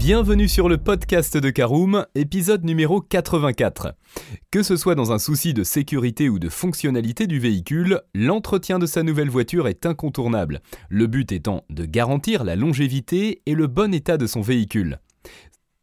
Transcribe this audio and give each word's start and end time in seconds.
Bienvenue 0.00 0.48
sur 0.48 0.70
le 0.70 0.78
podcast 0.78 1.36
de 1.36 1.50
Caroom, 1.50 2.06
épisode 2.14 2.64
numéro 2.64 3.02
84. 3.02 3.94
Que 4.50 4.62
ce 4.62 4.76
soit 4.76 4.94
dans 4.94 5.12
un 5.12 5.18
souci 5.18 5.52
de 5.52 5.62
sécurité 5.62 6.30
ou 6.30 6.38
de 6.38 6.48
fonctionnalité 6.48 7.26
du 7.26 7.38
véhicule, 7.38 8.00
l'entretien 8.14 8.78
de 8.78 8.86
sa 8.86 9.02
nouvelle 9.02 9.28
voiture 9.28 9.68
est 9.68 9.84
incontournable, 9.84 10.62
le 10.88 11.06
but 11.06 11.30
étant 11.32 11.64
de 11.68 11.84
garantir 11.84 12.44
la 12.44 12.56
longévité 12.56 13.42
et 13.44 13.54
le 13.54 13.66
bon 13.66 13.92
état 13.92 14.16
de 14.16 14.26
son 14.26 14.40
véhicule. 14.40 15.00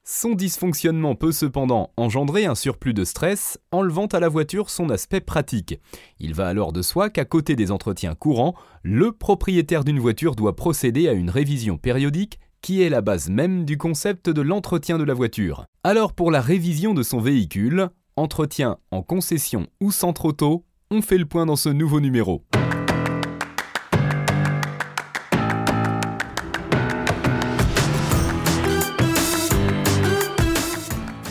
Son 0.03 0.33
dysfonctionnement 0.33 1.13
peut 1.13 1.31
cependant 1.31 1.91
engendrer 1.95 2.47
un 2.47 2.55
surplus 2.55 2.95
de 2.95 3.03
stress, 3.03 3.59
enlevant 3.71 4.07
à 4.07 4.19
la 4.19 4.29
voiture 4.29 4.71
son 4.71 4.89
aspect 4.89 5.21
pratique. 5.21 5.79
Il 6.19 6.33
va 6.33 6.47
alors 6.47 6.73
de 6.73 6.81
soi 6.81 7.11
qu'à 7.11 7.25
côté 7.25 7.55
des 7.55 7.71
entretiens 7.71 8.15
courants, 8.15 8.55
le 8.81 9.11
propriétaire 9.11 9.83
d'une 9.83 9.99
voiture 9.99 10.35
doit 10.35 10.55
procéder 10.55 11.07
à 11.07 11.13
une 11.13 11.29
révision 11.29 11.77
périodique 11.77 12.39
qui 12.61 12.81
est 12.81 12.89
la 12.89 13.01
base 13.01 13.29
même 13.29 13.65
du 13.65 13.77
concept 13.77 14.29
de 14.29 14.41
l'entretien 14.41 14.97
de 14.97 15.03
la 15.03 15.13
voiture. 15.13 15.65
Alors 15.83 16.13
pour 16.13 16.31
la 16.31 16.41
révision 16.41 16.93
de 16.93 17.03
son 17.03 17.19
véhicule, 17.19 17.89
entretien 18.15 18.77
en 18.91 19.01
concession 19.01 19.67
ou 19.81 19.91
centre 19.91 20.25
auto, 20.25 20.65
on 20.91 21.01
fait 21.01 21.17
le 21.17 21.25
point 21.25 21.45
dans 21.45 21.55
ce 21.55 21.69
nouveau 21.69 21.99
numéro. 21.99 22.43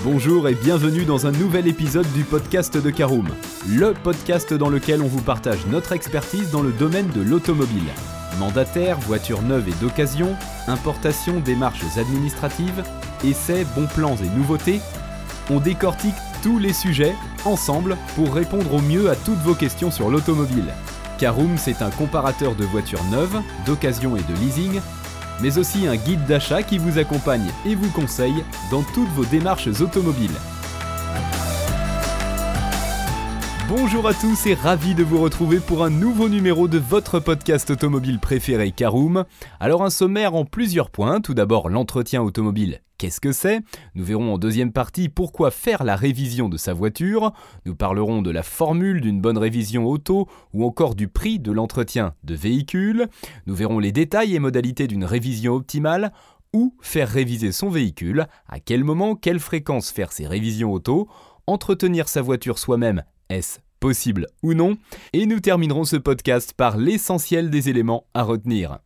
Bonjour 0.05 0.49
et 0.49 0.55
bienvenue 0.55 1.05
dans 1.05 1.27
un 1.27 1.33
nouvel 1.33 1.67
épisode 1.67 2.07
du 2.13 2.23
podcast 2.23 2.77
de 2.81 2.91
Caroom, 2.91 3.29
le 3.69 3.93
podcast 3.93 4.55
dans 4.55 4.69
lequel 4.69 5.03
on 5.03 5.09
vous 5.09 5.21
partage 5.21 5.67
notre 5.67 5.91
expertise 5.91 6.53
dans 6.53 6.63
le 6.63 6.71
domaine 6.71 7.09
de 7.09 7.23
l'automobile. 7.23 7.91
Mandataire, 8.39 8.99
voitures 9.01 9.43
neuves 9.43 9.69
et 9.69 9.85
d'occasion, 9.85 10.37
importation, 10.69 11.41
démarches 11.41 11.85
administratives, 11.97 12.83
essais, 13.25 13.67
bons 13.75 13.87
plans 13.87 14.17
et 14.17 14.29
nouveautés, 14.37 14.81
on 15.51 15.61
décortique 15.61 16.15
tous 16.43 16.59
les 16.59 16.73
sujets 16.73 17.15
ensemble 17.45 17.97
pour 18.15 18.35
répondre 18.35 18.75
au 18.75 18.81
mieux 18.81 19.11
à 19.11 19.17
toutes 19.17 19.39
vos 19.39 19.55
questions 19.55 19.91
sur 19.91 20.11
l'automobile. 20.11 20.75
Caroom, 21.19 21.57
c'est 21.57 21.83
un 21.83 21.91
comparateur 21.91 22.55
de 22.55 22.65
voitures 22.65 23.05
neuves, 23.11 23.41
d'occasion 23.65 24.17
et 24.17 24.23
de 24.23 24.35
leasing, 24.35 24.81
mais 25.41 25.59
aussi 25.59 25.87
un 25.87 25.97
guide 25.97 26.25
d'achat 26.27 26.63
qui 26.63 26.79
vous 26.79 26.99
accompagne 26.99 27.51
et 27.65 27.75
vous 27.75 27.91
conseille 27.91 28.45
dans 28.71 28.83
toutes 28.83 29.09
vos 29.11 29.25
démarches 29.25 29.69
automobiles. 29.81 30.37
Bonjour 33.69 34.07
à 34.07 34.15
tous 34.15 34.47
et 34.47 34.55
ravi 34.55 34.95
de 34.95 35.03
vous 35.03 35.21
retrouver 35.21 35.59
pour 35.59 35.83
un 35.83 35.91
nouveau 35.91 36.29
numéro 36.29 36.69
de 36.69 36.79
votre 36.79 37.19
podcast 37.19 37.69
automobile 37.69 38.21
préféré 38.21 38.71
Caroom. 38.71 39.25
Alors 39.59 39.83
un 39.83 39.91
sommaire 39.91 40.37
en 40.37 40.45
plusieurs 40.45 40.89
points, 40.89 41.21
tout 41.21 41.35
d'abord 41.35 41.69
l'entretien 41.69 42.23
automobile. 42.23 42.81
Qu'est-ce 42.97 43.21
que 43.21 43.33
c'est? 43.33 43.63
Nous 43.97 44.05
verrons 44.05 44.35
en 44.35 44.39
deuxième 44.39 44.73
partie 44.73 45.09
pourquoi 45.09 45.51
faire 45.51 45.83
la 45.83 45.97
révision 45.97 46.49
de 46.49 46.57
sa 46.57 46.75
voiture. 46.75 47.33
Nous 47.65 47.75
parlerons 47.75 48.23
de 48.23 48.31
la 48.31 48.45
formule 48.45 49.01
d'une 49.01 49.21
bonne 49.21 49.37
révision 49.37 49.85
auto 49.85 50.29
ou 50.55 50.65
encore 50.65 50.95
du 50.95 51.09
prix 51.09 51.41
de 51.41 51.51
l'entretien 51.51 52.15
de 52.23 52.37
véhicule. 52.37 53.09
Nous 53.47 53.55
verrons 53.57 53.81
les 53.81 53.91
détails 53.91 54.37
et 54.37 54.39
modalités 54.39 54.87
d'une 54.87 55.05
révision 55.05 55.55
optimale 55.55 56.13
ou 56.53 56.77
faire 56.81 57.09
réviser 57.09 57.51
son 57.51 57.69
véhicule, 57.69 58.29
à 58.49 58.61
quel 58.61 58.85
moment, 58.85 59.17
quelle 59.17 59.41
fréquence 59.41 59.91
faire 59.91 60.13
ses 60.13 60.29
révisions 60.29 60.73
auto, 60.73 61.09
entretenir 61.49 62.09
sa 62.09 62.23
voiture 62.23 62.61
soi-même 62.61 63.03
est-ce 63.29 63.59
possible 63.81 64.27
ou 64.43 64.55
non? 64.55 64.77
Et 65.13 65.27
nous 65.27 65.41
terminerons 65.41 65.85
ce 65.85 65.97
podcast 65.97 66.53
par 66.57 66.77
l'essentiel 66.77 67.51
des 67.51 67.69
éléments 67.69 68.07
à 68.15 68.23
retenir. 68.23 68.79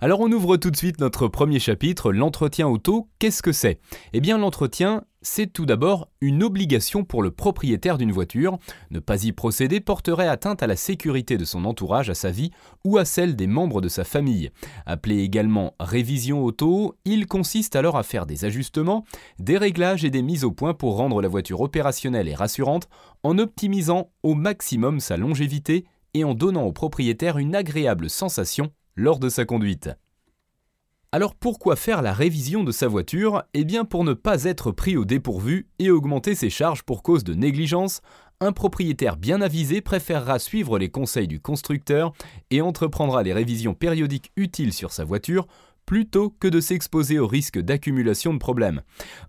Alors 0.00 0.20
on 0.20 0.32
ouvre 0.32 0.56
tout 0.56 0.70
de 0.70 0.76
suite 0.76 1.00
notre 1.00 1.28
premier 1.28 1.58
chapitre, 1.60 2.12
l'entretien 2.12 2.66
auto, 2.66 3.08
qu'est-ce 3.18 3.42
que 3.42 3.52
c'est? 3.52 3.78
Eh 4.12 4.20
bien 4.20 4.38
l'entretien, 4.38 5.04
c'est 5.20 5.52
tout 5.52 5.66
d'abord 5.66 6.08
une 6.20 6.44
obligation 6.44 7.04
pour 7.04 7.22
le 7.22 7.32
propriétaire 7.32 7.98
d'une 7.98 8.12
voiture. 8.12 8.58
Ne 8.90 9.00
pas 9.00 9.24
y 9.24 9.32
procéder 9.32 9.80
porterait 9.80 10.28
atteinte 10.28 10.62
à 10.62 10.68
la 10.68 10.76
sécurité 10.76 11.36
de 11.36 11.44
son 11.44 11.64
entourage, 11.64 12.08
à 12.08 12.14
sa 12.14 12.30
vie 12.30 12.50
ou 12.84 12.98
à 12.98 13.04
celle 13.04 13.34
des 13.34 13.48
membres 13.48 13.80
de 13.80 13.88
sa 13.88 14.04
famille. 14.04 14.50
Appelé 14.86 15.18
également 15.18 15.74
révision 15.80 16.44
auto, 16.44 16.94
il 17.04 17.26
consiste 17.26 17.74
alors 17.74 17.96
à 17.96 18.04
faire 18.04 18.26
des 18.26 18.44
ajustements, 18.44 19.04
des 19.38 19.58
réglages 19.58 20.04
et 20.04 20.10
des 20.10 20.22
mises 20.22 20.44
au 20.44 20.52
point 20.52 20.74
pour 20.74 20.96
rendre 20.96 21.20
la 21.20 21.28
voiture 21.28 21.60
opérationnelle 21.60 22.28
et 22.28 22.34
rassurante 22.34 22.88
en 23.22 23.38
optimisant 23.38 24.10
au 24.22 24.34
maximum 24.34 25.00
sa 25.00 25.16
longévité 25.16 25.84
et 26.14 26.24
en 26.24 26.34
donnant 26.34 26.64
au 26.64 26.72
propriétaire 26.72 27.38
une 27.38 27.54
agréable 27.54 28.10
sensation 28.10 28.72
lors 28.96 29.18
de 29.18 29.28
sa 29.28 29.44
conduite. 29.44 29.90
Alors 31.10 31.34
pourquoi 31.34 31.74
faire 31.74 32.02
la 32.02 32.12
révision 32.12 32.64
de 32.64 32.72
sa 32.72 32.86
voiture? 32.86 33.42
Eh 33.54 33.64
bien 33.64 33.86
pour 33.86 34.04
ne 34.04 34.12
pas 34.12 34.44
être 34.44 34.72
pris 34.72 34.96
au 34.96 35.06
dépourvu 35.06 35.68
et 35.78 35.90
augmenter 35.90 36.34
ses 36.34 36.50
charges 36.50 36.82
pour 36.82 37.02
cause 37.02 37.24
de 37.24 37.32
négligence, 37.32 38.02
un 38.40 38.52
propriétaire 38.52 39.16
bien 39.16 39.40
avisé 39.40 39.80
préférera 39.80 40.38
suivre 40.38 40.78
les 40.78 40.90
conseils 40.90 41.26
du 41.26 41.40
constructeur 41.40 42.12
et 42.50 42.60
entreprendra 42.60 43.22
les 43.22 43.32
révisions 43.32 43.74
périodiques 43.74 44.32
utiles 44.36 44.72
sur 44.72 44.92
sa 44.92 45.04
voiture 45.04 45.46
plutôt 45.88 46.28
que 46.28 46.48
de 46.48 46.60
s'exposer 46.60 47.18
au 47.18 47.26
risque 47.26 47.58
d'accumulation 47.58 48.34
de 48.34 48.38
problèmes. 48.38 48.82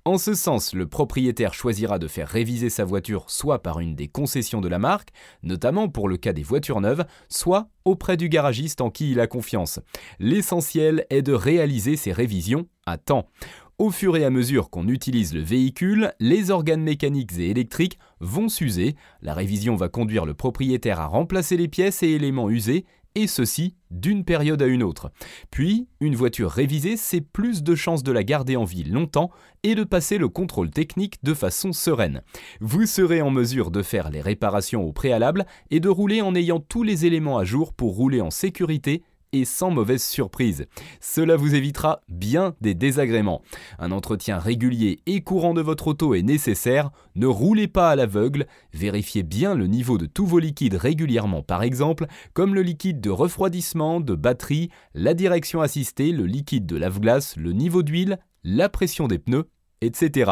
En 0.03 0.17
ce 0.17 0.33
sens, 0.33 0.73
le 0.73 0.87
propriétaire 0.87 1.53
choisira 1.53 1.99
de 1.99 2.07
faire 2.09 2.27
réviser 2.27 2.69
sa 2.69 2.83
voiture 2.83 3.29
soit 3.29 3.63
par 3.63 3.79
une 3.79 3.95
des 3.95 4.09
concessions 4.09 4.59
de 4.59 4.67
la 4.67 4.77
marque, 4.77 5.11
notamment 5.41 5.87
pour 5.87 6.09
le 6.09 6.17
cas 6.17 6.33
des 6.33 6.43
voitures 6.43 6.81
neuves, 6.81 7.05
soit 7.29 7.69
auprès 7.85 8.17
du 8.17 8.27
garagiste 8.27 8.81
en 8.81 8.89
qui 8.89 9.11
il 9.11 9.21
a 9.21 9.27
confiance. 9.27 9.79
L'essentiel 10.19 11.05
est 11.09 11.21
de 11.21 11.31
réaliser 11.31 11.95
ces 11.95 12.11
révisions 12.11 12.67
à 12.85 12.97
temps. 12.97 13.29
Au 13.77 13.91
fur 13.91 14.17
et 14.17 14.25
à 14.25 14.29
mesure 14.29 14.69
qu'on 14.69 14.89
utilise 14.89 15.33
le 15.33 15.39
véhicule, 15.39 16.11
les 16.19 16.51
organes 16.51 16.83
mécaniques 16.83 17.39
et 17.39 17.49
électriques 17.49 17.97
vont 18.19 18.49
s'user. 18.49 18.97
La 19.21 19.33
révision 19.33 19.77
va 19.77 19.87
conduire 19.87 20.25
le 20.25 20.33
propriétaire 20.33 20.99
à 20.99 21.05
remplacer 21.05 21.55
les 21.55 21.69
pièces 21.69 22.03
et 22.03 22.09
éléments 22.09 22.49
usés 22.49 22.83
et 23.15 23.27
ceci 23.27 23.75
d'une 23.91 24.23
période 24.23 24.61
à 24.61 24.67
une 24.67 24.83
autre. 24.83 25.11
Puis, 25.51 25.87
une 25.99 26.15
voiture 26.15 26.51
révisée, 26.51 26.97
c'est 26.97 27.21
plus 27.21 27.63
de 27.63 27.75
chances 27.75 28.03
de 28.03 28.11
la 28.11 28.23
garder 28.23 28.55
en 28.55 28.63
vie 28.63 28.83
longtemps 28.83 29.31
et 29.63 29.75
de 29.75 29.83
passer 29.83 30.17
le 30.17 30.29
contrôle 30.29 30.69
technique 30.69 31.23
de 31.23 31.33
façon 31.33 31.73
sereine. 31.73 32.21
Vous 32.61 32.85
serez 32.85 33.21
en 33.21 33.31
mesure 33.31 33.71
de 33.71 33.81
faire 33.81 34.09
les 34.09 34.21
réparations 34.21 34.83
au 34.83 34.93
préalable 34.93 35.45
et 35.71 35.79
de 35.79 35.89
rouler 35.89 36.21
en 36.21 36.35
ayant 36.35 36.59
tous 36.59 36.83
les 36.83 37.05
éléments 37.05 37.37
à 37.37 37.45
jour 37.45 37.73
pour 37.73 37.95
rouler 37.95 38.21
en 38.21 38.31
sécurité 38.31 39.03
et 39.33 39.45
sans 39.45 39.71
mauvaise 39.71 40.03
surprise. 40.03 40.65
Cela 41.01 41.35
vous 41.35 41.55
évitera 41.55 42.01
bien 42.09 42.55
des 42.61 42.73
désagréments. 42.73 43.41
Un 43.77 43.91
entretien 43.91 44.39
régulier 44.39 44.99
et 45.05 45.21
courant 45.21 45.53
de 45.53 45.61
votre 45.61 45.87
auto 45.87 46.13
est 46.13 46.21
nécessaire. 46.21 46.91
Ne 47.15 47.27
roulez 47.27 47.67
pas 47.67 47.89
à 47.89 47.95
l'aveugle. 47.95 48.47
Vérifiez 48.73 49.23
bien 49.23 49.55
le 49.55 49.67
niveau 49.67 49.97
de 49.97 50.05
tous 50.05 50.25
vos 50.25 50.39
liquides 50.39 50.75
régulièrement, 50.75 51.43
par 51.43 51.63
exemple, 51.63 52.07
comme 52.33 52.55
le 52.55 52.61
liquide 52.61 53.01
de 53.01 53.09
refroidissement, 53.09 53.99
de 53.99 54.15
batterie, 54.15 54.69
la 54.93 55.13
direction 55.13 55.61
assistée, 55.61 56.11
le 56.11 56.25
liquide 56.25 56.65
de 56.65 56.77
lave-glace, 56.77 57.35
le 57.37 57.51
niveau 57.51 57.83
d'huile, 57.83 58.19
la 58.43 58.69
pression 58.69 59.07
des 59.07 59.19
pneus, 59.19 59.49
etc. 59.81 60.31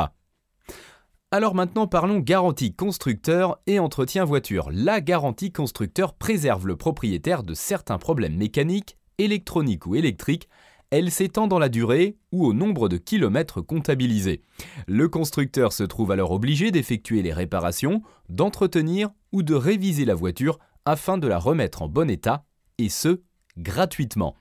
Alors 1.29 1.55
maintenant 1.55 1.87
parlons 1.87 2.19
garantie 2.19 2.73
constructeur 2.73 3.59
et 3.67 3.79
entretien 3.79 4.23
voiture. 4.23 4.69
La 4.71 5.01
garantie 5.01 5.51
constructeur 5.51 6.13
préserve 6.13 6.65
le 6.67 6.77
propriétaire 6.77 7.43
de 7.43 7.53
certains 7.53 7.97
problèmes 7.97 8.37
mécaniques, 8.37 8.95
électroniques 9.17 9.85
ou 9.87 9.95
électriques. 9.95 10.47
Elle 10.89 11.11
s'étend 11.11 11.47
dans 11.47 11.59
la 11.59 11.67
durée 11.67 12.15
ou 12.31 12.45
au 12.45 12.53
nombre 12.53 12.87
de 12.87 12.95
kilomètres 12.95 13.59
comptabilisés. 13.59 14.41
Le 14.87 15.09
constructeur 15.09 15.73
se 15.73 15.83
trouve 15.83 16.11
alors 16.11 16.31
obligé 16.31 16.71
d'effectuer 16.71 17.21
les 17.21 17.33
réparations, 17.33 18.03
d'entretenir 18.29 19.09
ou 19.33 19.43
de 19.43 19.53
réviser 19.53 20.05
la 20.05 20.15
voiture 20.15 20.59
afin 20.85 21.17
de 21.17 21.27
la 21.27 21.39
remettre 21.39 21.81
en 21.81 21.89
bon 21.89 22.09
état, 22.09 22.45
et 22.77 22.87
ce, 22.87 23.19
gratuitement. 23.57 24.37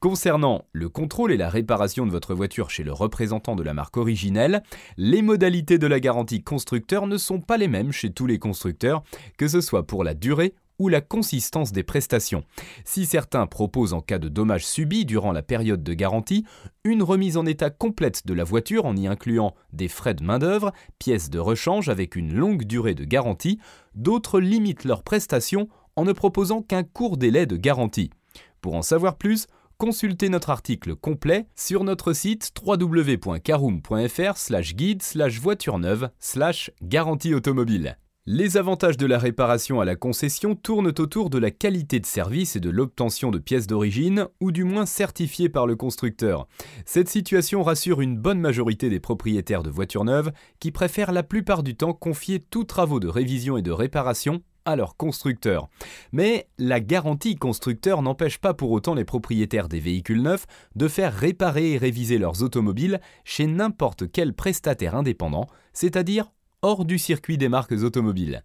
Concernant 0.00 0.64
le 0.72 0.88
contrôle 0.88 1.32
et 1.32 1.36
la 1.36 1.48
réparation 1.48 2.06
de 2.06 2.10
votre 2.10 2.34
voiture 2.34 2.70
chez 2.70 2.84
le 2.84 2.92
représentant 2.92 3.56
de 3.56 3.62
la 3.62 3.74
marque 3.74 3.96
originelle, 3.96 4.62
les 4.96 5.22
modalités 5.22 5.78
de 5.78 5.86
la 5.86 6.00
garantie 6.00 6.42
constructeur 6.42 7.06
ne 7.06 7.16
sont 7.16 7.40
pas 7.40 7.56
les 7.56 7.68
mêmes 7.68 7.92
chez 7.92 8.10
tous 8.10 8.26
les 8.26 8.38
constructeurs, 8.38 9.02
que 9.38 9.48
ce 9.48 9.60
soit 9.60 9.86
pour 9.86 10.04
la 10.04 10.14
durée 10.14 10.54
ou 10.78 10.88
la 10.88 11.00
consistance 11.00 11.72
des 11.72 11.82
prestations. 11.82 12.44
Si 12.84 13.06
certains 13.06 13.46
proposent 13.46 13.94
en 13.94 14.00
cas 14.00 14.18
de 14.18 14.28
dommages 14.28 14.66
subis 14.66 15.06
durant 15.06 15.32
la 15.32 15.42
période 15.42 15.82
de 15.82 15.94
garantie, 15.94 16.44
une 16.84 17.02
remise 17.02 17.36
en 17.36 17.46
état 17.46 17.70
complète 17.70 18.26
de 18.26 18.34
la 18.34 18.44
voiture 18.44 18.84
en 18.84 18.96
y 18.96 19.06
incluant 19.06 19.54
des 19.72 19.88
frais 19.88 20.14
de 20.14 20.22
main-d'œuvre, 20.22 20.72
pièces 20.98 21.30
de 21.30 21.38
rechange 21.38 21.88
avec 21.88 22.16
une 22.16 22.34
longue 22.34 22.64
durée 22.64 22.94
de 22.94 23.04
garantie, 23.04 23.58
d'autres 23.94 24.40
limitent 24.40 24.84
leurs 24.84 25.02
prestations 25.02 25.68
en 25.96 26.04
ne 26.04 26.12
proposant 26.12 26.60
qu'un 26.60 26.84
court 26.84 27.16
délai 27.16 27.46
de 27.46 27.56
garantie. 27.56 28.10
Pour 28.66 28.74
en 28.74 28.82
savoir 28.82 29.16
plus, 29.16 29.46
consultez 29.78 30.28
notre 30.28 30.50
article 30.50 30.96
complet 30.96 31.46
sur 31.54 31.84
notre 31.84 32.12
site 32.12 32.50
www.caroom.fr 32.66 34.36
guide 34.74 35.02
voiture 35.40 35.78
neuve 35.78 36.10
garantie 36.82 37.32
automobile. 37.32 37.96
Les 38.26 38.56
avantages 38.56 38.96
de 38.96 39.06
la 39.06 39.20
réparation 39.20 39.80
à 39.80 39.84
la 39.84 39.94
concession 39.94 40.56
tournent 40.56 40.88
autour 40.88 41.30
de 41.30 41.38
la 41.38 41.52
qualité 41.52 42.00
de 42.00 42.06
service 42.06 42.56
et 42.56 42.60
de 42.60 42.70
l'obtention 42.70 43.30
de 43.30 43.38
pièces 43.38 43.68
d'origine, 43.68 44.26
ou 44.40 44.50
du 44.50 44.64
moins 44.64 44.84
certifiées 44.84 45.48
par 45.48 45.68
le 45.68 45.76
constructeur. 45.76 46.48
Cette 46.86 47.08
situation 47.08 47.62
rassure 47.62 48.00
une 48.00 48.18
bonne 48.18 48.40
majorité 48.40 48.90
des 48.90 48.98
propriétaires 48.98 49.62
de 49.62 49.70
voitures 49.70 50.04
neuves 50.04 50.32
qui 50.58 50.72
préfèrent 50.72 51.12
la 51.12 51.22
plupart 51.22 51.62
du 51.62 51.76
temps 51.76 51.92
confier 51.92 52.40
tous 52.40 52.64
travaux 52.64 52.98
de 52.98 53.06
révision 53.06 53.56
et 53.56 53.62
de 53.62 53.70
réparation 53.70 54.42
à 54.66 54.76
leur 54.76 54.96
constructeur. 54.96 55.68
Mais 56.12 56.48
la 56.58 56.80
garantie 56.80 57.36
constructeur 57.36 58.02
n'empêche 58.02 58.38
pas 58.38 58.52
pour 58.52 58.72
autant 58.72 58.94
les 58.94 59.04
propriétaires 59.04 59.68
des 59.68 59.80
véhicules 59.80 60.20
neufs 60.20 60.46
de 60.74 60.88
faire 60.88 61.14
réparer 61.14 61.72
et 61.72 61.78
réviser 61.78 62.18
leurs 62.18 62.42
automobiles 62.42 63.00
chez 63.24 63.46
n'importe 63.46 64.10
quel 64.10 64.34
prestataire 64.34 64.94
indépendant, 64.94 65.46
c'est-à-dire 65.72 66.32
hors 66.62 66.84
du 66.84 66.98
circuit 66.98 67.38
des 67.38 67.48
marques 67.48 67.72
automobiles. 67.72 68.44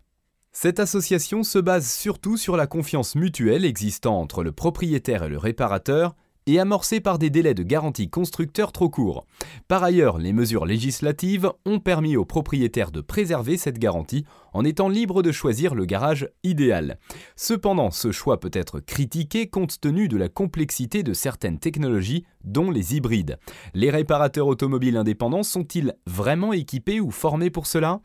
Cette 0.53 0.79
association 0.79 1.43
se 1.43 1.59
base 1.59 1.89
surtout 1.89 2.35
sur 2.35 2.57
la 2.57 2.67
confiance 2.67 3.15
mutuelle 3.15 3.63
existant 3.63 4.19
entre 4.19 4.43
le 4.43 4.51
propriétaire 4.51 5.23
et 5.23 5.29
le 5.29 5.37
réparateur 5.37 6.15
et 6.47 6.59
amorcée 6.59 6.99
par 6.99 7.19
des 7.19 7.29
délais 7.29 7.53
de 7.53 7.63
garantie 7.63 8.09
constructeur 8.09 8.71
trop 8.71 8.89
courts. 8.89 9.25
Par 9.67 9.83
ailleurs, 9.83 10.17
les 10.17 10.33
mesures 10.33 10.65
législatives 10.65 11.51
ont 11.65 11.79
permis 11.79 12.15
aux 12.15 12.25
propriétaires 12.25 12.91
de 12.91 13.01
préserver 13.01 13.57
cette 13.57 13.79
garantie 13.79 14.25
en 14.53 14.65
étant 14.65 14.89
libres 14.89 15.21
de 15.21 15.31
choisir 15.31 15.75
le 15.75 15.85
garage 15.85 16.29
idéal. 16.43 16.97
Cependant, 17.35 17.91
ce 17.91 18.11
choix 18.11 18.39
peut 18.39 18.51
être 18.53 18.79
critiqué 18.79 19.47
compte 19.47 19.79
tenu 19.79 20.07
de 20.07 20.17
la 20.17 20.29
complexité 20.29 21.03
de 21.03 21.13
certaines 21.13 21.59
technologies, 21.59 22.25
dont 22.43 22.71
les 22.71 22.95
hybrides. 22.95 23.37
Les 23.73 23.89
réparateurs 23.89 24.47
automobiles 24.47 24.97
indépendants 24.97 25.43
sont-ils 25.43 25.95
vraiment 26.05 26.53
équipés 26.53 26.99
ou 26.99 27.11
formés 27.11 27.49
pour 27.49 27.67
cela? 27.67 28.01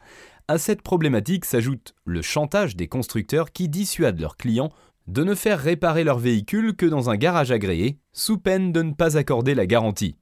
À 0.48 0.58
cette 0.58 0.82
problématique 0.82 1.44
s'ajoute 1.44 1.96
le 2.04 2.22
chantage 2.22 2.76
des 2.76 2.86
constructeurs 2.86 3.50
qui 3.50 3.68
dissuadent 3.68 4.20
leurs 4.20 4.36
clients 4.36 4.70
de 5.06 5.24
ne 5.24 5.34
faire 5.34 5.58
réparer 5.58 6.04
leur 6.04 6.18
véhicule 6.18 6.74
que 6.74 6.86
dans 6.86 7.10
un 7.10 7.16
garage 7.16 7.50
agréé, 7.50 7.98
sous 8.12 8.38
peine 8.38 8.72
de 8.72 8.82
ne 8.82 8.92
pas 8.92 9.16
accorder 9.16 9.54
la 9.54 9.66
garantie. 9.66 10.16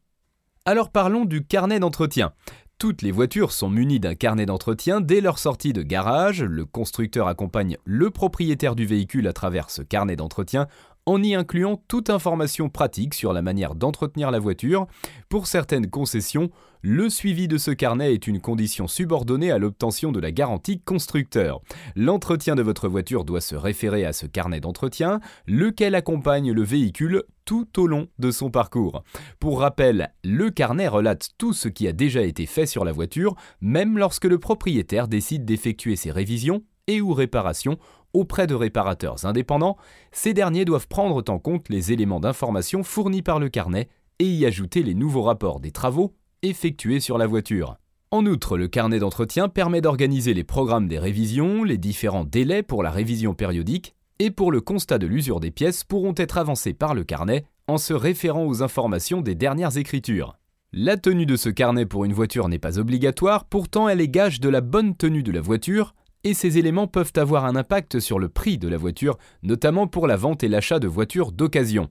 Alors 0.65 0.91
parlons 0.91 1.25
du 1.25 1.45
carnet 1.45 1.81
d'entretien. 1.81 2.33
Toutes 2.79 3.03
les 3.03 3.13
voitures 3.13 3.53
sont 3.53 3.69
munies 3.69 4.01
d'un 4.01 4.15
carnet 4.15 4.47
d'entretien 4.47 5.01
dès 5.01 5.21
leur 5.21 5.39
sortie 5.39 5.73
de 5.73 5.83
garage. 5.83 6.43
Le 6.43 6.65
constructeur 6.65 7.29
accompagne 7.29 7.77
le 7.85 8.11
propriétaire 8.11 8.75
du 8.75 8.85
véhicule 8.85 9.29
à 9.29 9.33
travers 9.33 9.71
ce 9.71 9.83
carnet 9.83 10.17
d'entretien 10.17 10.67
en 11.07 11.23
y 11.23 11.35
incluant 11.35 11.83
toute 11.89 12.11
information 12.11 12.69
pratique 12.69 13.15
sur 13.15 13.33
la 13.33 13.43
manière 13.43 13.75
d'entretenir 13.75 14.31
la 14.31 14.39
voiture. 14.39 14.87
Pour 15.29 15.47
certaines 15.47 15.91
concessions, 15.91 16.51
le 16.83 17.09
suivi 17.09 17.49
de 17.49 17.59
ce 17.59 17.71
carnet 17.71 18.13
est 18.13 18.27
une 18.27 18.41
condition 18.41 18.87
subordonnée 18.87 19.51
à 19.51 19.59
l'obtention 19.59 20.13
de 20.13 20.21
la 20.21 20.33
garantie 20.33 20.81
constructeur. 20.81 21.61
L'entretien 21.97 22.55
de 22.55 22.63
votre 22.63 22.89
voiture 22.89 23.25
doit 23.25 23.41
se 23.41 23.57
référer 23.57 24.05
à 24.05 24.13
ce 24.13 24.27
carnet 24.27 24.61
d'entretien, 24.61 25.21
lequel 25.47 25.95
accompagne 25.95 26.53
le 26.53 26.63
véhicule 26.63 27.25
tout 27.45 27.69
au 27.79 27.87
long 27.87 28.09
de 28.19 28.31
son 28.31 28.51
parcours. 28.51 29.03
Pour 29.41 29.61
rappel, 29.61 30.13
le 30.25 30.51
carnet 30.51 30.89
relate 30.89 31.31
tout 31.39 31.53
ce 31.53 31.69
qui 31.69 31.89
a 31.89 31.93
déjà 31.93 32.23
été 32.23 32.47
fait 32.47 32.67
sur 32.67 32.85
la 32.85 32.93
voiture, 32.93 33.35
même 33.61 33.99
lorsque 33.99 34.25
le 34.25 34.39
propriétaire 34.39 35.09
décide 35.09 35.45
d'effectuer 35.45 35.97
ses 35.97 36.11
révisions 36.11 36.63
et 36.87 37.01
ou 37.01 37.15
réparations 37.15 37.79
auprès 38.15 38.47
de 38.47 38.55
réparateurs 38.55 39.27
indépendants, 39.27 39.77
ces 40.13 40.33
derniers 40.33 40.65
doivent 40.65 40.89
prendre 40.89 41.23
en 41.29 41.39
compte 41.39 41.69
les 41.69 41.93
éléments 41.93 42.21
d'information 42.21 42.83
fournis 42.83 43.23
par 43.23 43.39
le 43.39 43.49
carnet 43.49 43.89
et 44.19 44.27
y 44.27 44.47
ajouter 44.47 44.83
les 44.83 44.95
nouveaux 44.95 45.23
rapports 45.23 45.61
des 45.61 45.73
travaux 45.73 46.15
effectués 46.43 47.01
sur 47.01 47.19
la 47.19 47.27
voiture. 47.27 47.77
En 48.11 48.27
outre, 48.27 48.57
le 48.57 48.69
carnet 48.69 49.01
d'entretien 49.01 49.49
permet 49.49 49.81
d'organiser 49.81 50.35
les 50.35 50.45
programmes 50.45 50.87
des 50.87 50.99
révisions, 50.99 51.65
les 51.65 51.79
différents 51.79 52.25
délais 52.25 52.63
pour 52.63 52.83
la 52.83 52.91
révision 52.91 53.35
périodique 53.35 53.95
et 54.21 54.31
pour 54.31 54.53
le 54.53 54.61
constat 54.61 54.99
de 54.99 55.07
l'usure 55.07 55.41
des 55.41 55.51
pièces 55.51 55.83
pourront 55.83 56.15
être 56.17 56.39
avancés 56.39 56.75
par 56.75 56.95
le 56.95 57.03
carnet 57.03 57.45
en 57.67 57.79
se 57.79 57.93
référant 57.93 58.47
aux 58.47 58.63
informations 58.63 59.21
des 59.21 59.35
dernières 59.35 59.77
écritures. 59.77 60.37
La 60.73 60.97
tenue 60.97 61.27
de 61.27 61.37
ce 61.37 61.49
carnet 61.49 61.87
pour 61.87 62.05
une 62.05 62.13
voiture 62.13 62.49
n'est 62.49 62.59
pas 62.59 62.79
obligatoire, 62.79 63.45
pourtant 63.45 63.89
elle 63.89 64.01
est 64.01 64.09
gage 64.09 64.41
de 64.41 64.49
la 64.49 64.61
bonne 64.61 64.97
tenue 64.97 65.23
de 65.23 65.33
la 65.33 65.41
voiture 65.41 65.95
et 66.25 66.35
ces 66.35 66.59
éléments 66.59 66.87
peuvent 66.87 67.13
avoir 67.17 67.45
un 67.45 67.55
impact 67.55 68.01
sur 68.01 68.19
le 68.19 68.29
prix 68.29 68.59
de 68.59 68.69
la 68.69 68.77
voiture, 68.79 69.19
notamment 69.43 69.87
pour 69.87 70.07
la 70.07 70.17
vente 70.17 70.43
et 70.43 70.49
l'achat 70.49 70.79
de 70.79 70.89
voitures 70.89 71.31
d'occasion. 71.31 71.89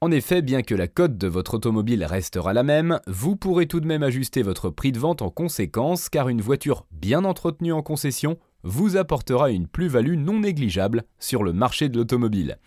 En 0.00 0.10
effet, 0.10 0.42
bien 0.42 0.62
que 0.62 0.74
la 0.74 0.88
cote 0.88 1.16
de 1.16 1.28
votre 1.28 1.54
automobile 1.54 2.04
restera 2.04 2.52
la 2.52 2.64
même, 2.64 2.98
vous 3.06 3.36
pourrez 3.36 3.66
tout 3.66 3.78
de 3.78 3.86
même 3.86 4.02
ajuster 4.02 4.42
votre 4.42 4.68
prix 4.68 4.90
de 4.90 4.98
vente 4.98 5.22
en 5.22 5.30
conséquence 5.30 6.08
car 6.08 6.28
une 6.28 6.40
voiture 6.40 6.86
bien 6.90 7.24
entretenue 7.24 7.72
en 7.72 7.82
concession 7.82 8.36
vous 8.64 8.96
apportera 8.96 9.50
une 9.50 9.66
plus-value 9.66 10.16
non 10.16 10.40
négligeable 10.40 11.04
sur 11.18 11.42
le 11.42 11.52
marché 11.52 11.88
de 11.88 11.98
l'automobile. 11.98 12.58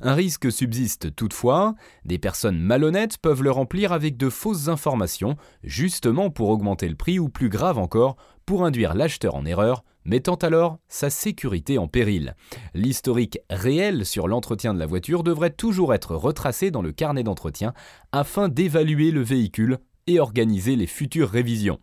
Un 0.00 0.14
risque 0.14 0.50
subsiste 0.50 1.14
toutefois, 1.14 1.74
des 2.04 2.18
personnes 2.18 2.58
malhonnêtes 2.58 3.18
peuvent 3.18 3.42
le 3.42 3.50
remplir 3.50 3.92
avec 3.92 4.16
de 4.16 4.28
fausses 4.28 4.68
informations, 4.68 5.36
justement 5.62 6.30
pour 6.30 6.48
augmenter 6.48 6.88
le 6.88 6.96
prix 6.96 7.18
ou 7.18 7.28
plus 7.28 7.48
grave 7.48 7.78
encore, 7.78 8.16
pour 8.46 8.64
induire 8.64 8.94
l'acheteur 8.94 9.34
en 9.34 9.44
erreur, 9.44 9.84
mettant 10.04 10.34
alors 10.34 10.78
sa 10.88 11.10
sécurité 11.10 11.78
en 11.78 11.88
péril. 11.88 12.34
L'historique 12.74 13.38
réel 13.50 14.04
sur 14.04 14.28
l'entretien 14.28 14.74
de 14.74 14.78
la 14.78 14.86
voiture 14.86 15.22
devrait 15.22 15.50
toujours 15.50 15.94
être 15.94 16.14
retracé 16.16 16.70
dans 16.70 16.82
le 16.82 16.92
carnet 16.92 17.22
d'entretien 17.22 17.72
afin 18.10 18.48
d'évaluer 18.48 19.10
le 19.10 19.22
véhicule 19.22 19.78
et 20.06 20.18
organiser 20.18 20.76
les 20.76 20.88
futures 20.88 21.28
révisions. 21.28 21.78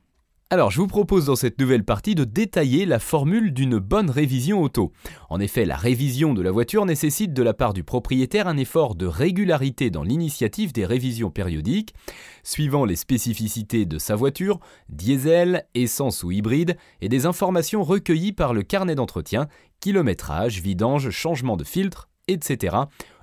Alors, 0.52 0.72
je 0.72 0.82
vous 0.82 0.88
propose 0.88 1.28
dans 1.28 1.36
cette 1.36 1.60
nouvelle 1.60 1.84
partie 1.84 2.16
de 2.16 2.24
détailler 2.24 2.88
la 2.88 2.98
formule 2.98 3.54
d'une 3.54 3.78
bonne 3.78 4.10
révision 4.10 4.64
auto. 4.64 4.92
En 5.30 5.40
effet, 5.40 5.64
la 5.64 5.76
révision 5.76 6.34
de 6.34 6.42
la 6.42 6.50
voiture 6.50 6.88
nécessite 6.88 7.34
de 7.34 7.44
la 7.44 7.54
part 7.54 7.72
du 7.72 7.84
propriétaire 7.84 8.48
un 8.48 8.58
effort 8.58 8.96
de 8.96 9.06
régularité 9.06 9.92
dans 9.92 10.02
l'initiative 10.02 10.74
des 10.74 10.88
révisions 10.88 11.30
périodiques, 11.30 11.94
suivant 12.42 12.84
les 12.84 12.96
spécificités 12.96 13.86
de 13.86 14.00
sa 14.00 14.16
voiture, 14.16 14.60
diesel, 14.90 15.68
essence 15.76 16.24
ou 16.24 16.32
hybride, 16.32 16.78
et 17.02 17.10
des 17.10 17.28
informations 17.28 17.84
recueillies 17.84 18.34
par 18.34 18.56
le 18.56 18.64
carnet 18.64 18.96
d'entretien, 18.96 19.50
kilométrage, 19.82 20.62
vidange, 20.64 21.12
changement 21.12 21.58
de 21.58 21.64
filtre, 21.64 22.10
etc. 22.28 22.76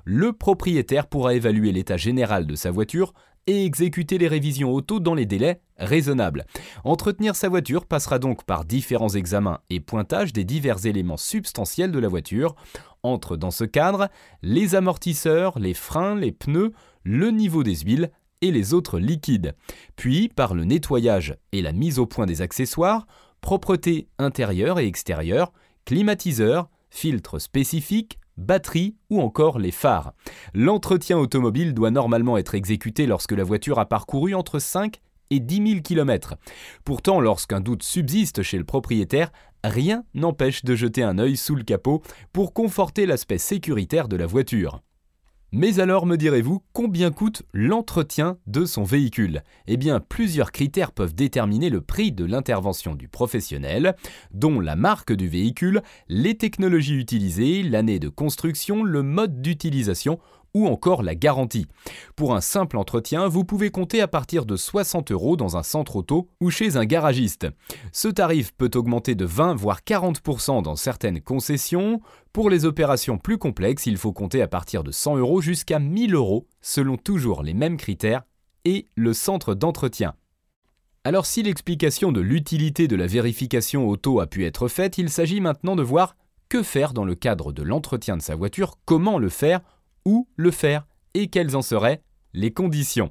Le 0.05 0.33
propriétaire 0.33 1.09
pourra 1.09 1.35
évaluer 1.35 1.73
l'état 1.73 1.97
général 1.97 2.47
de 2.47 2.55
sa 2.55 2.71
voiture 2.71 3.15
et 3.47 3.65
exécuter 3.65 4.19
les 4.19 4.29
révisions 4.29 4.73
auto 4.73 5.01
dans 5.01 5.15
les 5.15 5.27
délais 5.27 5.61
raisonnables. 5.79 6.45
Entretenir 6.85 7.37
sa 7.37 7.49
voiture 7.49 7.87
passera 7.87 8.19
donc 8.19 8.45
par 8.45 8.65
différents 8.65 9.11
examens 9.11 9.61
et 9.71 9.81
pointages 9.81 10.33
des 10.33 10.45
divers 10.45 10.87
éléments 10.87 11.17
substantiels 11.17 11.93
de 11.93 11.99
la 11.99 12.09
voiture. 12.09 12.57
Entre 13.03 13.37
dans 13.37 13.51
ce 13.51 13.65
cadre 13.65 14.09
les 14.43 14.75
amortisseurs, 14.75 15.59
les 15.59 15.75
freins, 15.75 16.17
les 16.17 16.33
pneus, 16.33 16.73
le 17.05 17.31
niveau 17.31 17.63
des 17.63 17.77
huiles 17.77 18.11
et 18.41 18.51
les 18.51 18.75
autres 18.75 18.99
liquides. 18.99 19.55
Puis 19.97 20.29
par 20.29 20.55
le 20.55 20.65
nettoyage 20.65 21.37
et 21.53 21.63
la 21.63 21.73
mise 21.73 21.99
au 21.99 22.07
point 22.07 22.27
des 22.27 22.43
accessoires, 22.43 23.07
propreté 23.41 24.09
intérieure 24.19 24.79
et 24.79 24.87
extérieure, 24.87 25.53
climatiseur, 25.85 26.69
filtres 26.91 27.41
spécifiques, 27.41 28.19
batterie 28.37 28.97
ou 29.11 29.21
encore 29.21 29.59
les 29.59 29.71
phares. 29.71 30.13
L'entretien 30.55 31.19
automobile 31.19 31.75
doit 31.75 31.91
normalement 31.91 32.39
être 32.39 32.55
exécuté 32.55 33.07
lorsque 33.07 33.33
la 33.33 33.45
voiture 33.45 33.79
a 33.79 33.87
parcouru 33.87 34.35
entre 34.35 34.59
5 34.59 35.01
et 35.31 35.41
10 35.41 35.69
000 35.69 35.81
km. 35.83 36.35
Pourtant, 36.85 37.21
lorsqu'un 37.21 37.61
doute 37.61 37.83
subsiste 37.83 38.43
chez 38.43 38.59
le 38.59 38.65
propriétaire, 38.65 39.33
rien 39.65 40.05
n'empêche 40.15 40.65
de 40.65 40.75
jeter 40.75 41.03
un 41.03 41.19
œil 41.19 41.37
sous 41.37 41.57
le 41.57 41.65
capot 41.65 42.03
pour 42.33 42.53
conforter 42.53 43.07
l'aspect 43.07 43.39
sécuritaire 43.39 44.09
de 44.09 44.17
la 44.17 44.27
voiture. 44.27 44.81
Mais 45.53 45.79
alors 45.79 46.07
me 46.07 46.17
direz-vous 46.17 46.65
combien 46.73 47.13
coûte 47.13 47.45
l'entretien 47.53 48.37
de 48.49 48.65
son 48.65 48.83
véhicule? 48.83 49.43
Eh 49.69 49.77
bien 49.77 50.01
plusieurs 50.01 50.51
critères 50.51 50.91
peuvent 50.91 51.15
déterminer 51.15 51.71
le 51.71 51.81
prix 51.81 52.11
de 52.11 52.25
l'intervention 52.25 52.97
du 52.97 53.07
professionnel, 53.07 53.95
dont 54.33 54.59
la 54.59 54.75
marque 54.75 55.13
du 55.13 55.29
véhicule, 55.29 55.83
les 56.09 56.37
technologies 56.37 56.97
utilisées, 56.97 57.63
l'année 57.63 58.01
de 58.01 58.09
construction, 58.09 58.83
le 58.83 59.05
mode 59.05 59.41
d'utilisation 59.41 60.19
ou 60.57 60.67
encore 60.67 61.03
la 61.03 61.15
garantie. 61.15 61.67
Pour 62.17 62.35
un 62.35 62.41
simple 62.41 62.79
entretien, 62.79 63.29
vous 63.29 63.45
pouvez 63.45 63.71
compter 63.71 64.01
à 64.01 64.09
partir 64.09 64.47
de 64.47 64.57
60 64.57 65.13
euros 65.13 65.37
dans 65.37 65.59
un 65.59 65.63
centre 65.63 65.97
auto 65.97 66.31
ou 66.41 66.51
chez 66.51 66.79
un 66.79 66.87
garagiste. 66.87 67.47
Ce 67.93 68.09
tarif 68.09 68.55
peut 68.55 68.71
augmenter 68.75 69.15
de 69.15 69.27
20 69.27 69.55
voire 69.55 69.81
40% 69.81 70.63
dans 70.63 70.75
certaines 70.75 71.21
concessions. 71.21 72.01
Pour 72.33 72.49
les 72.49 72.65
opérations 72.65 73.19
plus 73.19 73.37
complexes, 73.37 73.85
il 73.85 73.99
faut 73.99 74.13
compter 74.13 74.41
à 74.41 74.49
partir 74.49 74.83
de 74.83 74.93
100 74.93 75.19
euros 75.19 75.43
jusqu'à 75.43 75.79
1000 75.79 76.15
euros 76.15 76.47
selon 76.63 76.97
toujours 76.97 77.43
les 77.43 77.55
mêmes 77.55 77.77
critères 77.77 78.23
et 78.65 78.89
le 78.95 79.13
centre 79.13 79.55
d'entretien. 79.55 80.15
Alors 81.05 81.27
si 81.27 81.43
l'explication 81.43 82.13
de 82.13 82.21
l'utilité 82.23 82.89
de 82.89 82.97
la 82.97 83.07
vérification 83.07 83.87
auto 83.87 84.21
a 84.21 84.27
pu 84.27 84.47
être 84.47 84.69
faite, 84.69 84.97
il 84.97 85.11
s'agit 85.11 85.43
maintenant 85.43 85.77
de 85.77 85.83
voir 85.83 86.17
que 86.49 86.63
faire 86.63 86.95
dans 86.95 87.05
le 87.05 87.15
cadre 87.15 87.53
de 87.53 87.63
l'entretien 87.63 88.17
de 88.17 88.23
sa 88.23 88.35
voiture, 88.35 88.77
comment 88.85 89.19
le 89.19 89.29
faire 89.29 89.61
où 90.07 90.27
le 90.37 90.51
faire 90.51 90.87
et 91.13 91.27
quelles 91.29 91.55
en 91.55 91.63
seraient 91.63 92.01
les 92.33 92.53
conditions. 92.53 93.11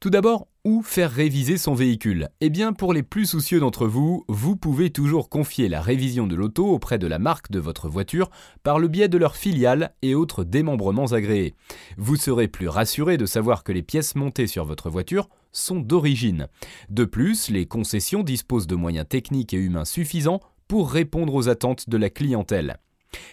Tout 0.00 0.10
d'abord, 0.10 0.48
ou 0.64 0.82
faire 0.82 1.10
réviser 1.10 1.56
son 1.56 1.74
véhicule? 1.74 2.28
Eh 2.40 2.50
bien, 2.50 2.72
pour 2.72 2.92
les 2.92 3.02
plus 3.02 3.26
soucieux 3.26 3.60
d'entre 3.60 3.86
vous, 3.86 4.24
vous 4.28 4.56
pouvez 4.56 4.90
toujours 4.90 5.28
confier 5.28 5.68
la 5.68 5.80
révision 5.80 6.26
de 6.26 6.34
l'auto 6.34 6.66
auprès 6.66 6.98
de 6.98 7.06
la 7.06 7.18
marque 7.18 7.50
de 7.50 7.60
votre 7.60 7.88
voiture 7.88 8.30
par 8.62 8.78
le 8.78 8.88
biais 8.88 9.08
de 9.08 9.16
leur 9.16 9.36
filiale 9.36 9.94
et 10.02 10.14
autres 10.14 10.42
démembrements 10.42 11.12
agréés. 11.12 11.54
Vous 11.96 12.16
serez 12.16 12.48
plus 12.48 12.68
rassuré 12.68 13.16
de 13.16 13.26
savoir 13.26 13.62
que 13.62 13.72
les 13.72 13.82
pièces 13.82 14.16
montées 14.16 14.48
sur 14.48 14.64
votre 14.64 14.90
voiture 14.90 15.28
sont 15.52 15.80
d'origine. 15.80 16.48
De 16.88 17.04
plus, 17.04 17.48
les 17.48 17.66
concessions 17.66 18.22
disposent 18.22 18.66
de 18.66 18.76
moyens 18.76 19.06
techniques 19.08 19.54
et 19.54 19.58
humains 19.58 19.84
suffisants 19.84 20.40
pour 20.66 20.90
répondre 20.90 21.34
aux 21.34 21.48
attentes 21.48 21.88
de 21.88 21.96
la 21.96 22.10
clientèle. 22.10 22.78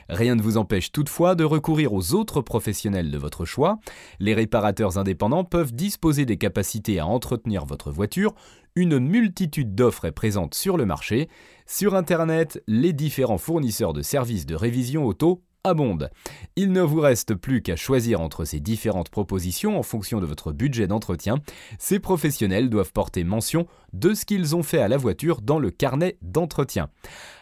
Rien 0.09 0.35
ne 0.35 0.41
vous 0.41 0.57
empêche 0.57 0.91
toutefois 0.91 1.35
de 1.35 1.43
recourir 1.43 1.93
aux 1.93 2.13
autres 2.13 2.41
professionnels 2.41 3.11
de 3.11 3.17
votre 3.17 3.45
choix. 3.45 3.79
Les 4.19 4.33
réparateurs 4.33 4.97
indépendants 4.97 5.43
peuvent 5.43 5.73
disposer 5.73 6.25
des 6.25 6.37
capacités 6.37 6.99
à 6.99 7.05
entretenir 7.05 7.65
votre 7.65 7.91
voiture. 7.91 8.33
Une 8.75 8.99
multitude 8.99 9.75
d'offres 9.75 10.05
est 10.05 10.11
présente 10.11 10.53
sur 10.53 10.77
le 10.77 10.85
marché. 10.85 11.29
Sur 11.65 11.95
Internet, 11.95 12.61
les 12.67 12.93
différents 12.93 13.37
fournisseurs 13.37 13.93
de 13.93 14.01
services 14.01 14.45
de 14.45 14.55
révision 14.55 15.05
auto 15.05 15.41
abonde. 15.63 16.09
Il 16.55 16.71
ne 16.71 16.81
vous 16.81 17.01
reste 17.01 17.35
plus 17.35 17.61
qu'à 17.61 17.75
choisir 17.75 18.21
entre 18.21 18.45
ces 18.45 18.59
différentes 18.59 19.09
propositions 19.09 19.77
en 19.77 19.83
fonction 19.83 20.19
de 20.19 20.25
votre 20.25 20.51
budget 20.51 20.87
d'entretien. 20.87 21.39
Ces 21.79 21.99
professionnels 21.99 22.69
doivent 22.69 22.93
porter 22.93 23.23
mention 23.23 23.67
de 23.93 24.13
ce 24.13 24.25
qu'ils 24.25 24.55
ont 24.55 24.63
fait 24.63 24.79
à 24.79 24.87
la 24.87 24.97
voiture 24.97 25.41
dans 25.41 25.59
le 25.59 25.71
carnet 25.71 26.17
d'entretien. 26.21 26.89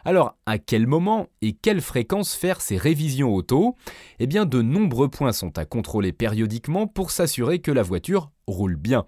Alors, 0.03 0.37
à 0.45 0.57
quel 0.57 0.87
moment 0.87 1.27
et 1.41 1.53
quelle 1.53 1.81
fréquence 1.81 2.35
faire 2.35 2.61
ces 2.61 2.77
révisions 2.77 3.33
auto? 3.33 3.75
Eh 4.19 4.27
bien, 4.27 4.45
de 4.45 4.61
nombreux 4.61 5.09
points 5.09 5.33
sont 5.33 5.57
à 5.57 5.65
contrôler 5.65 6.11
périodiquement 6.11 6.87
pour 6.87 7.11
s'assurer 7.11 7.59
que 7.59 7.71
la 7.71 7.83
voiture 7.83 8.31
roule 8.47 8.75
bien. 8.75 9.05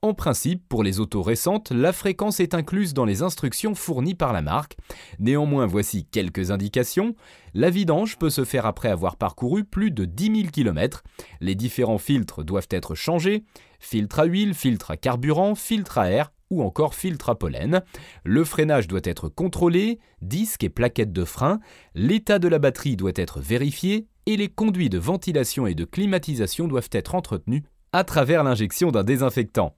En 0.00 0.14
principe, 0.14 0.62
pour 0.68 0.84
les 0.84 1.00
autos 1.00 1.22
récentes, 1.22 1.72
la 1.72 1.92
fréquence 1.92 2.38
est 2.38 2.54
incluse 2.54 2.94
dans 2.94 3.04
les 3.04 3.22
instructions 3.22 3.74
fournies 3.74 4.14
par 4.14 4.32
la 4.32 4.42
marque. 4.42 4.76
Néanmoins, 5.18 5.66
voici 5.66 6.04
quelques 6.04 6.52
indications. 6.52 7.16
La 7.52 7.68
vidange 7.68 8.16
peut 8.16 8.30
se 8.30 8.44
faire 8.44 8.64
après 8.64 8.90
avoir 8.90 9.16
parcouru 9.16 9.64
plus 9.64 9.90
de 9.90 10.04
10 10.04 10.42
000 10.42 10.50
km. 10.52 11.02
Les 11.40 11.56
différents 11.56 11.98
filtres 11.98 12.44
doivent 12.44 12.68
être 12.70 12.94
changés. 12.94 13.42
Filtre 13.80 14.20
à 14.20 14.24
huile, 14.26 14.54
filtre 14.54 14.92
à 14.92 14.96
carburant, 14.96 15.56
filtre 15.56 15.98
à 15.98 16.08
air 16.12 16.30
ou 16.48 16.62
encore 16.62 16.94
filtre 16.94 17.30
à 17.30 17.36
pollen. 17.36 17.82
Le 18.24 18.44
freinage 18.44 18.86
doit 18.86 19.00
être 19.02 19.28
contrôlé, 19.28 19.98
disque 20.22 20.62
et 20.62 20.70
plaquettes 20.70 21.12
de 21.12 21.24
frein. 21.24 21.58
L'état 21.96 22.38
de 22.38 22.46
la 22.46 22.60
batterie 22.60 22.96
doit 22.96 23.10
être 23.16 23.40
vérifié 23.40 24.06
et 24.26 24.36
les 24.36 24.48
conduits 24.48 24.90
de 24.90 24.98
ventilation 24.98 25.66
et 25.66 25.74
de 25.74 25.84
climatisation 25.84 26.68
doivent 26.68 26.90
être 26.92 27.16
entretenus 27.16 27.64
à 27.92 28.04
travers 28.04 28.44
l'injection 28.44 28.92
d'un 28.92 29.02
désinfectant. 29.02 29.74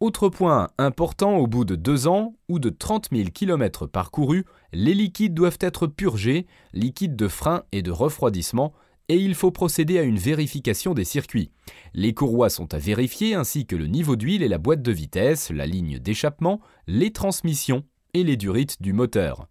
Autre 0.00 0.30
point 0.30 0.70
important, 0.78 1.36
au 1.36 1.46
bout 1.46 1.66
de 1.66 1.76
2 1.76 2.08
ans 2.08 2.34
ou 2.48 2.58
de 2.58 2.70
30 2.70 3.08
000 3.12 3.28
km 3.34 3.84
parcourus, 3.84 4.46
les 4.72 4.94
liquides 4.94 5.34
doivent 5.34 5.58
être 5.60 5.86
purgés, 5.86 6.46
liquides 6.72 7.16
de 7.16 7.28
frein 7.28 7.64
et 7.70 7.82
de 7.82 7.90
refroidissement, 7.90 8.72
et 9.10 9.18
il 9.18 9.34
faut 9.34 9.50
procéder 9.50 9.98
à 9.98 10.02
une 10.02 10.16
vérification 10.16 10.94
des 10.94 11.04
circuits. 11.04 11.50
Les 11.92 12.14
courroies 12.14 12.48
sont 12.48 12.72
à 12.72 12.78
vérifier 12.78 13.34
ainsi 13.34 13.66
que 13.66 13.76
le 13.76 13.88
niveau 13.88 14.16
d'huile 14.16 14.42
et 14.42 14.48
la 14.48 14.56
boîte 14.56 14.80
de 14.80 14.90
vitesse, 14.90 15.50
la 15.50 15.66
ligne 15.66 15.98
d'échappement, 15.98 16.60
les 16.86 17.12
transmissions 17.12 17.84
et 18.14 18.24
les 18.24 18.38
durites 18.38 18.80
du 18.80 18.94
moteur. 18.94 19.48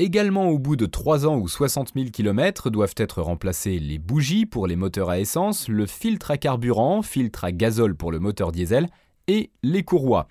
Également 0.00 0.48
au 0.48 0.58
bout 0.58 0.74
de 0.74 0.86
3 0.86 1.26
ans 1.26 1.38
ou 1.38 1.46
60 1.46 1.92
000 1.94 2.10
km 2.10 2.70
doivent 2.70 2.94
être 2.96 3.22
remplacées 3.22 3.78
les 3.78 3.98
bougies 3.98 4.46
pour 4.46 4.66
les 4.66 4.76
moteurs 4.76 5.10
à 5.10 5.20
essence, 5.20 5.68
le 5.68 5.86
filtre 5.86 6.32
à 6.32 6.38
carburant, 6.38 7.02
filtre 7.02 7.44
à 7.44 7.52
gazole 7.52 7.94
pour 7.94 8.10
le 8.10 8.18
moteur 8.18 8.50
diesel 8.50 8.88
et 9.28 9.50
les 9.62 9.82
courroies. 9.82 10.28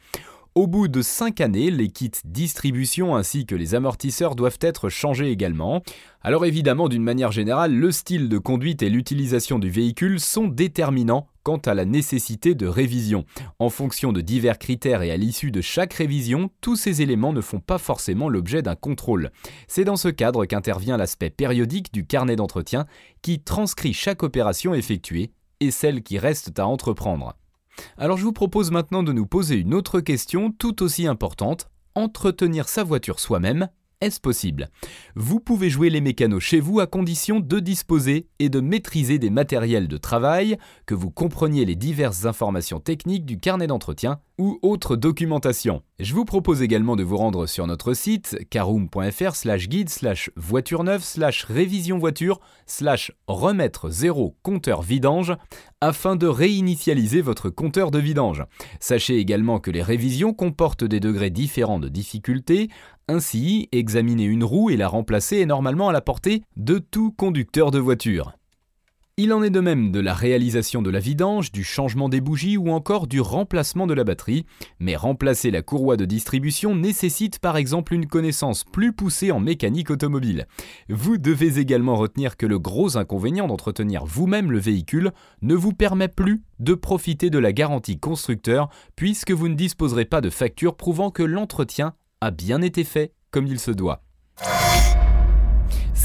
Au 0.57 0.67
bout 0.67 0.87
de 0.87 1.01
5 1.01 1.41
années, 1.41 1.69
les 1.69 1.89
kits 1.89 2.11
distribution 2.23 3.17
ainsi 3.17 3.45
que 3.45 3.55
les 3.55 3.75
amortisseurs 3.75 4.35
doivent 4.35 4.57
être 4.61 4.87
changés 4.87 5.29
également. 5.29 5.83
Alors 6.21 6.45
évidemment, 6.45 6.87
d'une 6.87 7.03
manière 7.03 7.33
générale, 7.33 7.75
le 7.75 7.91
style 7.91 8.29
de 8.29 8.37
conduite 8.37 8.81
et 8.81 8.89
l'utilisation 8.89 9.59
du 9.59 9.69
véhicule 9.69 10.17
sont 10.21 10.47
déterminants 10.47 11.27
quant 11.43 11.57
à 11.57 11.73
la 11.73 11.83
nécessité 11.83 12.55
de 12.55 12.67
révision. 12.67 13.25
En 13.59 13.69
fonction 13.69 14.13
de 14.13 14.21
divers 14.21 14.57
critères 14.57 15.01
et 15.01 15.11
à 15.11 15.17
l'issue 15.17 15.51
de 15.51 15.59
chaque 15.59 15.93
révision, 15.93 16.49
tous 16.61 16.77
ces 16.77 17.01
éléments 17.01 17.33
ne 17.33 17.41
font 17.41 17.59
pas 17.59 17.77
forcément 17.77 18.29
l'objet 18.29 18.61
d'un 18.61 18.75
contrôle. 18.75 19.31
C'est 19.67 19.83
dans 19.83 19.97
ce 19.97 20.07
cadre 20.07 20.45
qu'intervient 20.45 20.95
l'aspect 20.95 21.29
périodique 21.29 21.91
du 21.91 22.05
carnet 22.05 22.37
d'entretien 22.37 22.85
qui 23.21 23.41
transcrit 23.41 23.93
chaque 23.93 24.23
opération 24.23 24.73
effectuée 24.73 25.31
et 25.59 25.71
celles 25.71 26.01
qui 26.01 26.17
restent 26.17 26.57
à 26.59 26.65
entreprendre. 26.65 27.35
Alors 27.97 28.17
je 28.17 28.23
vous 28.23 28.33
propose 28.33 28.71
maintenant 28.71 29.03
de 29.03 29.13
nous 29.13 29.25
poser 29.25 29.55
une 29.55 29.73
autre 29.73 29.99
question 29.99 30.51
tout 30.51 30.83
aussi 30.83 31.07
importante. 31.07 31.69
Entretenir 31.95 32.67
sa 32.67 32.83
voiture 32.83 33.19
soi-même, 33.19 33.69
est-ce 34.01 34.19
possible? 34.19 34.69
Vous 35.15 35.39
pouvez 35.39 35.69
jouer 35.69 35.89
les 35.89 36.01
mécanos 36.01 36.43
chez 36.43 36.59
vous 36.59 36.81
à 36.81 36.85
condition 36.85 37.39
de 37.39 37.59
disposer 37.59 38.27
et 38.39 38.49
de 38.49 38.59
maîtriser 38.59 39.19
des 39.19 39.29
matériels 39.29 39.87
de 39.87 39.97
travail, 39.97 40.57
que 40.85 40.93
vous 40.93 41.09
compreniez 41.09 41.63
les 41.63 41.75
diverses 41.75 42.25
informations 42.25 42.81
techniques 42.81 43.25
du 43.25 43.39
carnet 43.39 43.67
d'entretien 43.67 44.19
ou 44.37 44.59
autre 44.61 44.97
documentation. 44.97 45.81
Je 45.99 46.13
vous 46.13 46.25
propose 46.25 46.61
également 46.61 46.97
de 46.97 47.03
vous 47.03 47.15
rendre 47.15 47.47
sur 47.47 47.67
notre 47.67 47.93
site 47.93 48.37
caroom.fr 48.49 49.33
slash 49.33 49.69
guide 49.69 49.89
slash 49.89 50.29
voiture 50.35 50.83
neuve 50.83 51.03
slash 51.03 51.45
révision 51.45 51.97
voiture 51.97 52.41
slash 52.65 53.13
remettre 53.27 53.89
zéro 53.89 54.35
compteur 54.43 54.81
vidange 54.81 55.37
afin 55.85 56.15
de 56.15 56.25
réinitialiser 56.25 57.21
votre 57.21 57.51
compteur 57.51 57.91
de 57.91 57.99
vidange. 57.99 58.43
Sachez 58.79 59.17
également 59.17 59.59
que 59.59 59.69
les 59.69 59.83
révisions 59.83 60.33
comportent 60.33 60.83
des 60.83 60.99
degrés 60.99 61.29
différents 61.29 61.79
de 61.79 61.89
difficulté, 61.89 62.69
ainsi 63.07 63.69
examiner 63.71 64.23
une 64.23 64.43
roue 64.43 64.71
et 64.71 64.77
la 64.77 64.87
remplacer 64.87 65.37
est 65.37 65.45
normalement 65.45 65.89
à 65.89 65.93
la 65.93 66.01
portée 66.01 66.41
de 66.57 66.79
tout 66.79 67.11
conducteur 67.11 67.69
de 67.69 67.77
voiture. 67.77 68.33
Il 69.17 69.31
en 69.31 69.41
est 69.43 69.49
de 69.49 69.61
même 69.61 69.93
de 69.93 70.01
la 70.01 70.13
réalisation 70.13 70.81
de 70.81 70.89
la 70.89 70.99
vidange, 70.99 71.53
du 71.53 71.63
changement 71.63 72.09
des 72.09 72.19
bougies 72.19 72.57
ou 72.57 72.69
encore 72.71 73.07
du 73.07 73.21
remplacement 73.21 73.87
de 73.87 73.93
la 73.93 74.03
batterie, 74.03 74.45
mais 74.81 74.97
remplacer 74.97 75.51
la 75.51 75.61
courroie 75.61 75.95
de 75.95 76.03
distribution 76.03 76.75
nécessite 76.75 77.39
par 77.39 77.55
exemple 77.55 77.93
une 77.93 78.07
connaissance 78.07 78.65
plus 78.65 78.91
poussée 78.91 79.31
en 79.31 79.39
mécanique 79.39 79.89
automobile. 79.89 80.47
Vous 80.89 81.17
devez 81.17 81.59
également 81.59 81.95
retenir 81.95 82.35
que 82.35 82.45
le 82.45 82.59
gros 82.59 82.97
inconvénient 82.97 83.47
d'entretenir 83.47 84.03
vous-même 84.03 84.51
le 84.51 84.59
véhicule 84.59 85.13
ne 85.41 85.55
vous 85.55 85.71
permet 85.71 86.09
plus 86.09 86.43
de 86.59 86.73
profiter 86.73 87.29
de 87.29 87.39
la 87.39 87.53
garantie 87.53 87.97
constructeur 87.97 88.67
puisque 88.97 89.31
vous 89.31 89.47
ne 89.47 89.55
disposerez 89.55 90.03
pas 90.03 90.19
de 90.19 90.29
facture 90.29 90.75
prouvant 90.75 91.09
que 91.09 91.23
l'entretien 91.23 91.93
a 92.19 92.31
bien 92.31 92.61
été 92.61 92.83
fait 92.83 93.13
comme 93.31 93.47
il 93.47 93.61
se 93.61 93.71
doit. 93.71 94.04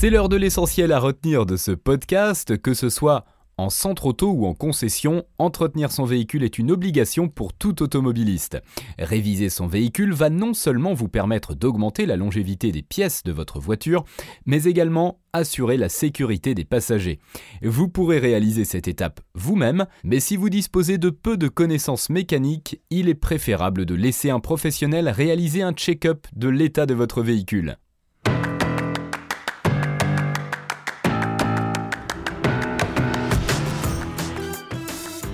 C'est 0.00 0.08
l'heure 0.08 0.30
de 0.30 0.36
l'essentiel 0.36 0.92
à 0.92 0.98
retenir 0.98 1.44
de 1.44 1.58
ce 1.58 1.72
podcast, 1.72 2.56
que 2.56 2.72
ce 2.72 2.88
soit 2.88 3.26
en 3.58 3.68
centre 3.68 4.06
auto 4.06 4.30
ou 4.30 4.46
en 4.46 4.54
concession, 4.54 5.24
entretenir 5.36 5.92
son 5.92 6.06
véhicule 6.06 6.42
est 6.42 6.58
une 6.58 6.70
obligation 6.70 7.28
pour 7.28 7.52
tout 7.52 7.82
automobiliste. 7.82 8.62
Réviser 8.98 9.50
son 9.50 9.66
véhicule 9.66 10.14
va 10.14 10.30
non 10.30 10.54
seulement 10.54 10.94
vous 10.94 11.08
permettre 11.08 11.54
d'augmenter 11.54 12.06
la 12.06 12.16
longévité 12.16 12.72
des 12.72 12.80
pièces 12.80 13.24
de 13.24 13.32
votre 13.32 13.60
voiture, 13.60 14.06
mais 14.46 14.64
également 14.64 15.20
assurer 15.34 15.76
la 15.76 15.90
sécurité 15.90 16.54
des 16.54 16.64
passagers. 16.64 17.18
Vous 17.62 17.88
pourrez 17.88 18.20
réaliser 18.20 18.64
cette 18.64 18.88
étape 18.88 19.20
vous-même, 19.34 19.84
mais 20.02 20.18
si 20.18 20.38
vous 20.38 20.48
disposez 20.48 20.96
de 20.96 21.10
peu 21.10 21.36
de 21.36 21.48
connaissances 21.48 22.08
mécaniques, 22.08 22.80
il 22.88 23.10
est 23.10 23.14
préférable 23.14 23.84
de 23.84 23.94
laisser 23.94 24.30
un 24.30 24.40
professionnel 24.40 25.10
réaliser 25.10 25.60
un 25.60 25.74
check-up 25.74 26.26
de 26.34 26.48
l'état 26.48 26.86
de 26.86 26.94
votre 26.94 27.20
véhicule. 27.20 27.76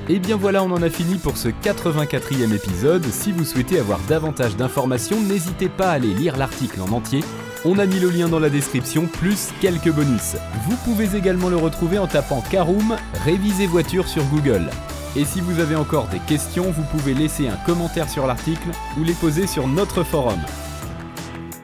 Et 0.08 0.20
bien 0.20 0.36
voilà, 0.36 0.62
on 0.62 0.70
en 0.70 0.82
a 0.82 0.90
fini 0.90 1.16
pour 1.16 1.36
ce 1.36 1.48
84e 1.48 2.54
épisode. 2.54 3.04
Si 3.06 3.32
vous 3.32 3.44
souhaitez 3.44 3.80
avoir 3.80 3.98
davantage 4.08 4.56
d'informations, 4.56 5.20
n'hésitez 5.20 5.68
pas 5.68 5.88
à 5.88 5.94
aller 5.94 6.14
lire 6.14 6.36
l'article 6.36 6.80
en 6.80 6.92
entier. 6.92 7.24
On 7.64 7.80
a 7.80 7.86
mis 7.86 7.98
le 7.98 8.10
lien 8.10 8.28
dans 8.28 8.38
la 8.38 8.48
description, 8.48 9.06
plus 9.06 9.50
quelques 9.60 9.90
bonus. 9.90 10.36
Vous 10.68 10.76
pouvez 10.84 11.16
également 11.16 11.48
le 11.48 11.56
retrouver 11.56 11.98
en 11.98 12.06
tapant 12.06 12.40
Caroom 12.40 12.96
Réviser 13.24 13.66
voiture 13.66 14.06
sur 14.06 14.22
Google. 14.26 14.70
Et 15.16 15.24
si 15.24 15.40
vous 15.40 15.58
avez 15.58 15.74
encore 15.74 16.06
des 16.06 16.20
questions, 16.20 16.70
vous 16.70 16.84
pouvez 16.84 17.14
laisser 17.14 17.48
un 17.48 17.56
commentaire 17.66 18.08
sur 18.08 18.28
l'article 18.28 18.68
ou 19.00 19.02
les 19.02 19.14
poser 19.14 19.48
sur 19.48 19.66
notre 19.66 20.04
forum. 20.04 20.38